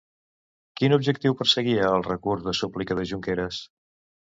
[0.79, 3.63] Quin objectiu perseguia el recurs de súplica de Junqueras?